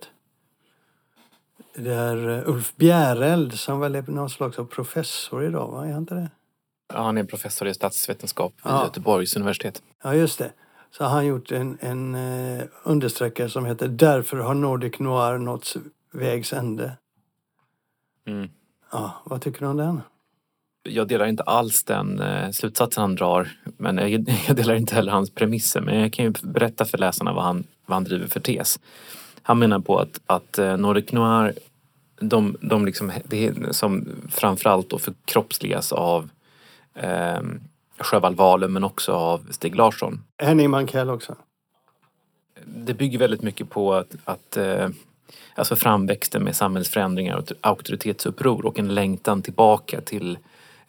[1.78, 5.86] det är eh, Ulf Bjäreld som väl är någon slags professor idag, va?
[5.86, 6.30] Är han inte det?
[6.93, 8.84] Ja, han är professor i statsvetenskap vid ja.
[8.84, 9.82] Göteborgs universitet.
[10.04, 10.52] Ja, just det.
[10.91, 15.76] Så har han gjort en, en uh, understreckare som heter Därför har Nordic Noir nått
[16.17, 16.97] vägs ände.
[18.27, 18.49] Mm.
[18.91, 20.01] Ja, vad tycker du om den?
[20.84, 23.97] Jag delar inte alls den eh, slutsatsen han drar, men
[24.47, 25.82] jag, delar inte heller hans premisser.
[25.82, 28.80] Men jag kan ju berätta för läsarna vad han, vad han driver för tes.
[29.41, 31.53] Han menar på att, att eh, Nordic Noir,
[32.19, 36.30] de, de liksom, det som framförallt då förkroppsligas av
[36.93, 37.39] eh,
[37.99, 40.23] Sjöwall men också av Stig Larsson.
[40.38, 41.36] Henning Mankell också.
[42.65, 44.89] Det bygger väldigt mycket på att, att eh,
[45.55, 50.37] alltså framväxten med samhällsförändringar och auktoritetsuppror och en längtan tillbaka till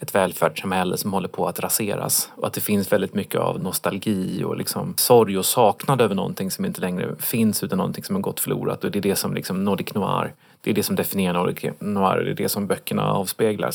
[0.00, 2.30] ett välfärdssamhälle som håller på att raseras.
[2.36, 6.50] Och att det finns väldigt mycket av nostalgi och liksom sorg och saknad över någonting
[6.50, 8.84] som inte längre finns utan någonting som har gått förlorat.
[8.84, 12.24] Och det är det som liksom Nordic Noir, det är det som definierar Nordic Noir,
[12.24, 13.70] det är det som böckerna avspeglar.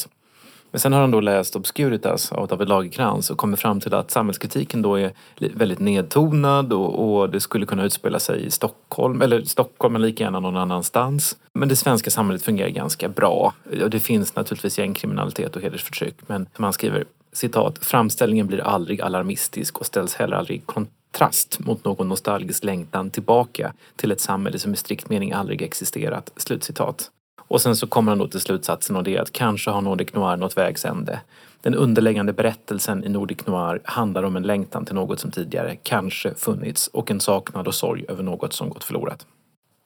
[0.74, 4.12] Men sen har han då läst Obscuritas av David Lagercrantz och kommer fram till att
[4.12, 9.44] samhällskritiken då är väldigt nedtonad och, och, det skulle kunna utspela sig i Stockholm, eller
[9.44, 11.38] Stockholm men lika gärna någon annanstans.
[11.54, 13.54] Men det svenska samhället fungerar ganska bra.
[13.88, 19.78] Det finns naturligtvis gängkriminalitet och hedersförtryck men som han skriver citat, framställningen blir aldrig alarmistisk
[19.78, 24.74] och ställs heller aldrig i kontrast mot någon nostalgisk längtan tillbaka till ett samhälle som
[24.74, 26.32] i strikt mening aldrig existerat.
[26.36, 27.10] Slutcitat.
[27.54, 30.14] Och sen så kommer han då till slutsatsen och det är att kanske har Nordic
[30.14, 31.20] Noir nått vägs ände.
[31.62, 36.34] Den underliggande berättelsen i Nordic Noir handlar om en längtan till något som tidigare kanske
[36.36, 39.26] funnits och en saknad och sorg över något som gått förlorat.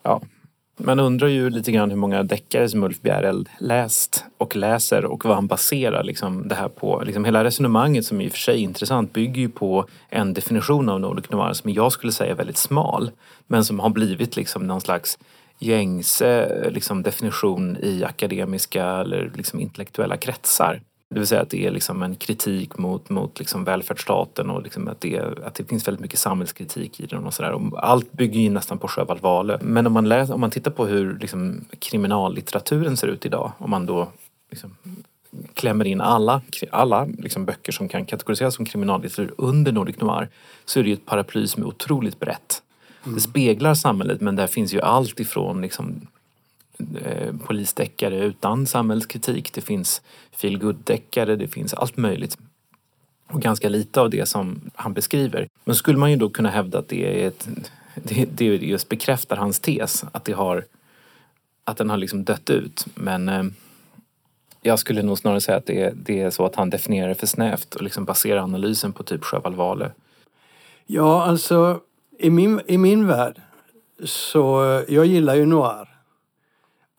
[0.03, 0.21] Ja,
[0.77, 5.25] man undrar ju lite grann hur många deckare som Ulf Bjereld läst och läser och
[5.25, 7.03] vad han baserar liksom det här på.
[7.05, 10.89] Liksom hela resonemanget som i och för sig är intressant bygger ju på en definition
[10.89, 13.11] av Nordic Noir som jag skulle säga är väldigt smal
[13.47, 15.17] men som har blivit liksom någon slags
[15.59, 20.81] gängse liksom, definition i akademiska eller liksom, intellektuella kretsar.
[21.09, 24.87] Det vill säga att det är liksom en kritik mot, mot liksom välfärdsstaten och liksom
[24.87, 27.77] att, det, att det finns väldigt mycket samhällskritik i den och sådär.
[27.77, 29.57] Allt bygger ju nästan på Sjöwall Wahlöö.
[29.61, 33.69] Men om man, läser, om man tittar på hur liksom kriminallitteraturen ser ut idag, om
[33.69, 34.07] man då
[34.49, 34.75] liksom
[35.53, 36.41] klämmer in alla,
[36.71, 40.29] alla liksom böcker som kan kategoriseras som kriminallitteratur under Nordic Noir
[40.65, 42.61] så är det ju ett paraply som är otroligt brett.
[43.07, 43.15] Mm.
[43.15, 46.07] Det speglar samhället men där finns ju allt ifrån liksom,
[47.03, 49.53] eh, polisdeckare utan samhällskritik.
[49.53, 52.37] Det finns feelgood-deckare, det finns allt möjligt.
[53.27, 55.47] Och ganska lite av det som han beskriver.
[55.65, 57.47] Men skulle man ju då kunna hävda att det är ett,
[57.95, 60.65] det, det just bekräftar hans tes, att det har
[61.63, 62.85] att den har liksom dött ut.
[62.95, 63.43] Men eh,
[64.61, 67.15] jag skulle nog snarare säga att det är, det är så att han definierar det
[67.15, 69.89] för snävt och liksom baserar analysen på typ Sjöwall Wahlöö.
[70.85, 71.81] Ja, alltså
[72.19, 73.41] i min, I min värld
[74.03, 75.87] så, jag gillar ju noir.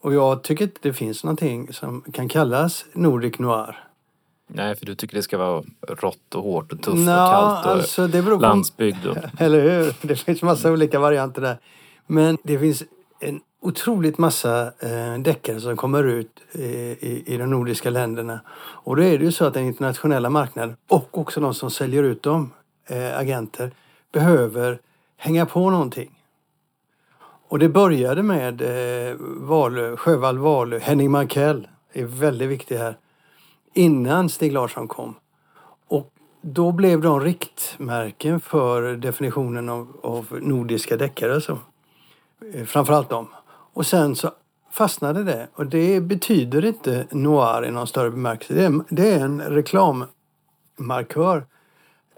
[0.00, 3.85] Och jag tycker inte det finns någonting som kan kallas Nordic noir.
[4.46, 7.66] Nej, för du tycker det ska vara rått och hårt och tufft Nå, och kallt
[7.66, 9.07] och alltså, det beror på, landsbygd.
[9.07, 9.16] Och...
[9.40, 9.94] Eller hur?
[10.02, 11.59] Det finns massa olika varianter där.
[12.07, 12.85] Men det finns
[13.20, 18.40] en otroligt massa eh, deckare som kommer ut i, i, i, de nordiska länderna.
[18.57, 22.02] Och då är det ju så att den internationella marknaden och också de som säljer
[22.02, 22.52] ut dem,
[22.87, 23.70] eh, agenter,
[24.12, 24.78] behöver
[25.18, 26.22] hänga på någonting.
[27.48, 32.98] Och det började med eh, Valö, Sjövall Wahlöö, Henning Mankell är väldigt viktig här.
[33.74, 35.14] Innan Stig Larsson kom.
[35.88, 41.35] Och då blev de riktmärken för definitionen av, av nordiska deckare.
[41.35, 41.59] Alltså.
[42.54, 43.26] Eh, framförallt dem.
[43.72, 44.31] Och sen så
[44.70, 45.48] fastnade det.
[45.54, 48.54] Och det betyder inte noir i någon större bemärkelse.
[48.54, 51.46] Det är, det är en reklammarkör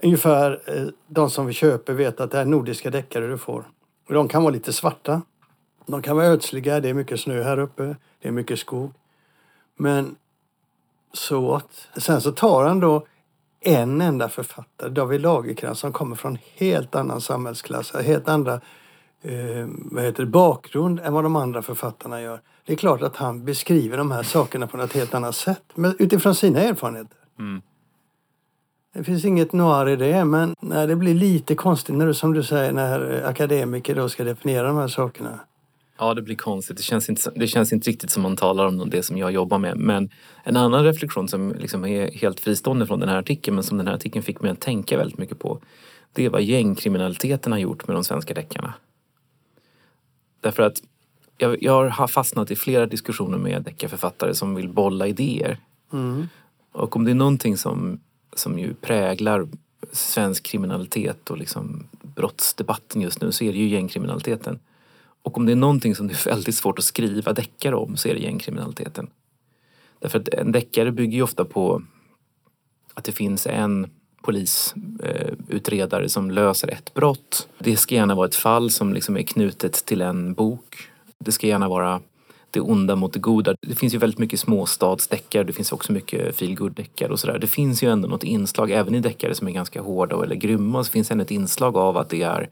[0.03, 3.65] ungefär eh, de som vi köper vet att det är nordiska deckare du får.
[4.09, 5.23] Och de kan vara lite svarta.
[5.87, 8.93] De kan vara ödsliga, det är mycket snö här uppe, det är mycket skog.
[9.77, 10.17] Men
[11.13, 13.07] så att, sen så tar han då
[13.61, 18.61] en enda författare, David Lagercrantz, som kommer från helt annan samhällsklass, helt andra
[19.23, 22.41] eh, vad heter det, bakgrund än vad de andra författarna gör.
[22.65, 25.97] Det är klart att han beskriver de här sakerna på något helt annat sätt, men
[25.99, 27.17] utifrån sina erfarenheter.
[27.39, 27.63] Mm.
[28.93, 32.33] Det finns inget noir i det, men nej, det blir lite konstigt när du, som
[32.33, 35.41] du säger, när akademiker då ska definiera de här sakerna.
[35.99, 36.77] Ja, det blir konstigt.
[36.77, 39.59] Det känns, inte, det känns inte riktigt som man talar om det som jag jobbar
[39.59, 39.77] med.
[39.77, 40.11] Men
[40.45, 43.87] en annan reflektion som liksom är helt fristående från den här artikeln men som den
[43.87, 45.61] här artikeln fick mig att tänka väldigt mycket på.
[46.13, 48.75] Det är vad gängkriminaliteten har gjort med de svenska deckarna.
[50.41, 50.83] Därför att
[51.39, 55.59] jag, jag har fastnat i flera diskussioner med deckarförfattare som vill bolla idéer.
[55.93, 56.29] Mm.
[56.73, 58.01] Och om det är någonting som
[58.33, 59.49] som ju präglar
[59.93, 64.59] svensk kriminalitet och liksom brottsdebatten just nu så är det ju gängkriminaliteten.
[65.23, 68.09] Och om det är någonting som det är väldigt svårt att skriva deckare om så
[68.09, 69.11] är det gängkriminaliteten.
[69.99, 71.83] Därför att en deckare bygger ju ofta på
[72.95, 73.91] att det finns en
[74.23, 77.49] polisutredare eh, som löser ett brott.
[77.59, 80.89] Det ska gärna vara ett fall som liksom är knutet till en bok.
[81.19, 82.01] Det ska gärna vara
[82.51, 83.55] det onda mot det goda.
[83.61, 87.39] Det finns ju väldigt mycket småstadsdeckare, det finns också mycket feelgood-deckare och sådär.
[87.39, 90.85] Det finns ju ändå något inslag, även i deckare som är ganska hårda eller grymma,
[90.85, 92.49] så finns det ändå ett inslag av att det är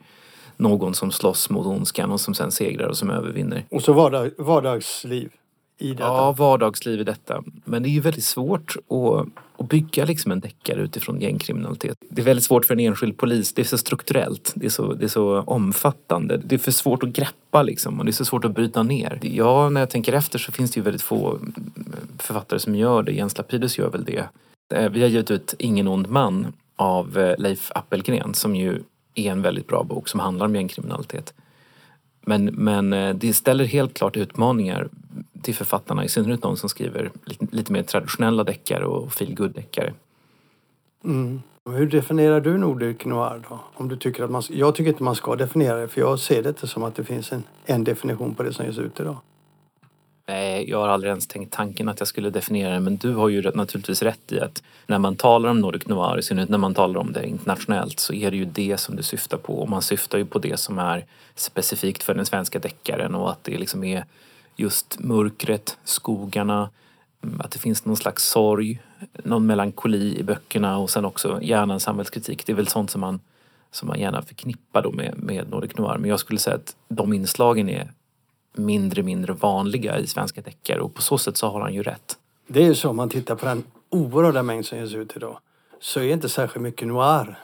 [0.57, 3.65] någon som slåss mot ondskan och som sen segrar och som övervinner.
[3.71, 5.31] Och så vardag, vardagsliv
[5.79, 6.05] i detta.
[6.05, 7.43] Ja, vardagsliv i detta.
[7.65, 9.27] Men det är ju väldigt svårt att,
[9.63, 11.99] att bygga liksom en deckare utifrån gängkriminalitet.
[12.11, 13.53] Det är väldigt svårt för en enskild polis.
[13.53, 14.53] Det är så strukturellt.
[14.57, 16.37] Det är så, det är så omfattande.
[16.37, 19.19] Det är för svårt att greppa liksom och det är så svårt att bryta ner.
[19.23, 21.39] Ja, när jag tänker efter så finns det ju väldigt få eh,
[22.19, 23.13] författare som gör det.
[23.13, 24.25] Jens Lapidus gör väl det.
[24.75, 28.83] Eh, vi har gett ut Ingen ond man av eh, Leif Appelgren som ju
[29.15, 31.35] är en väldigt bra bok som handlar om gängkriminalitet.
[32.27, 34.89] Men, men det ställer helt klart utmaningar
[35.43, 39.93] till författarna, i synnerhet de som skriver lite, lite mer traditionella deckare och feel deckare
[41.05, 41.43] mm.
[41.71, 43.61] Hur definierar du Nordic Noir då?
[43.75, 46.43] Om du tycker att man, jag tycker inte man ska definiera det för jag ser
[46.43, 49.17] det inte som att det finns en, en definition på det som ges ut idag.
[50.29, 53.29] Nej, jag har aldrig ens tänkt tanken att jag skulle definiera det men du har
[53.29, 56.75] ju naturligtvis rätt i att när man talar om Nordic Noir, i synnerhet när man
[56.75, 59.83] talar om det internationellt så är det ju det som det syftar på och man
[59.83, 63.85] syftar ju på det som är specifikt för den svenska deckaren och att det liksom
[63.85, 64.05] är
[64.59, 66.71] just mörkret, skogarna,
[67.39, 68.83] att det finns någon slags sorg,
[69.25, 72.47] någon melankoli i böckerna och sen också gärna en samhällskritik.
[72.47, 73.21] Det är väl sånt som man,
[73.71, 75.99] som man gärna förknippar då med, med Nordic Noir.
[75.99, 77.93] Men jag skulle säga att de inslagen är
[78.59, 82.17] mindre mindre vanliga i svenska deckare och på så sätt så har han ju rätt.
[82.47, 85.39] Det är ju så om man tittar på den oerhörda mängd som ges ut idag
[85.81, 87.39] så är inte särskilt mycket noir.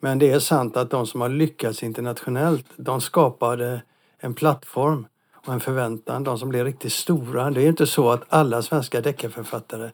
[0.00, 3.82] Men det är sant att de som har lyckats internationellt de skapade
[4.18, 5.06] en plattform
[5.46, 6.24] och en förväntan.
[6.24, 7.50] De som blir riktigt stora.
[7.50, 9.90] Det är inte så att alla svenska deckarförfattare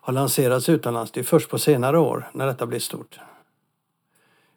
[0.00, 1.12] har lanserats utomlands.
[1.12, 3.18] Det är först på senare år när detta blir stort.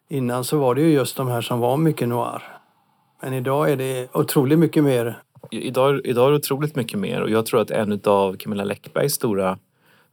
[0.08, 2.42] Innan så var det ju just de här som var mycket noir.
[3.22, 5.22] Men idag är det otroligt mycket mer.
[5.50, 9.14] Idag, idag är det otroligt mycket mer och jag tror att en av Camilla Läckbergs
[9.14, 9.58] stora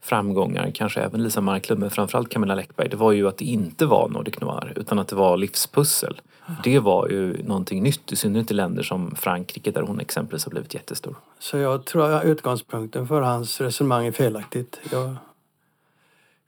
[0.00, 3.86] framgångar, kanske även Lisa Marklund men framförallt Camilla Läckberg, det var ju att det inte
[3.86, 6.20] var Nordic Noir utan att det var livspussel.
[6.64, 10.50] Det var ju någonting nytt, i synnerhet i länder som Frankrike där hon exempelvis har
[10.50, 11.16] blivit jättestor.
[11.38, 14.80] Så jag tror att utgångspunkten för hans resonemang är felaktigt.
[14.92, 15.16] Jag,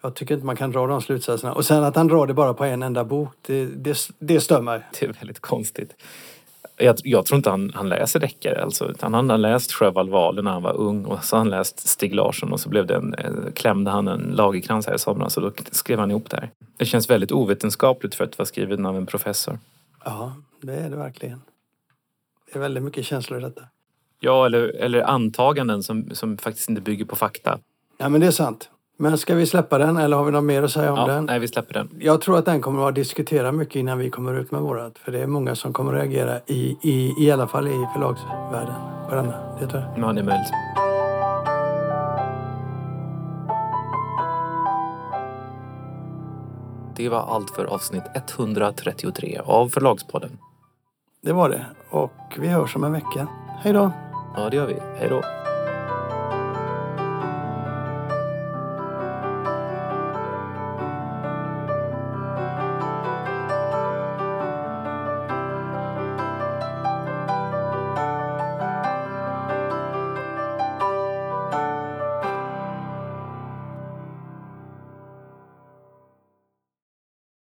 [0.02, 1.52] jag tycker inte man kan dra de slutsatserna.
[1.52, 4.60] Och sen att han drar det bara på en enda bok, det, det, det stör
[4.60, 4.82] mig.
[5.00, 5.94] Det är väldigt konstigt.
[6.76, 8.90] Jag, jag, tror inte han, han läser deckare alltså.
[8.90, 11.88] Utan han har läst Sjöwall Wahlöö när han var ung och så har han läst
[11.88, 15.36] Stig Larsson och så blev det en, eh, klämde han en lagerkrans här i somras
[15.36, 16.50] och då skrev han ihop det här.
[16.76, 19.58] Det känns väldigt ovetenskapligt för att vara skrivet av en professor.
[20.04, 21.40] Ja, det är det verkligen.
[22.52, 23.62] Det är väldigt mycket känslor i detta.
[24.20, 27.58] Ja, eller, eller antaganden som, som faktiskt inte bygger på fakta.
[27.98, 28.70] Ja, men det är sant.
[28.96, 31.24] Men ska vi släppa den eller har vi något mer att säga om ja, den?
[31.24, 31.88] Nej, vi släpper den.
[32.00, 34.98] Jag tror att den kommer att diskutera mycket innan vi kommer ut med vårat.
[34.98, 38.74] För det är många som kommer att reagera i, i, i alla fall i förlagsvärlden
[39.08, 39.58] på denna.
[39.60, 40.08] Det tror jag.
[40.08, 40.89] Ja, det är möjligt.
[47.00, 50.38] Det var allt för avsnitt 133 av Förlagspodden.
[51.22, 51.66] Det var det.
[51.90, 53.26] Och vi hörs om en vecka.
[53.62, 53.92] Hej då!
[54.36, 54.76] Ja, det gör vi.
[54.98, 55.39] Hej då!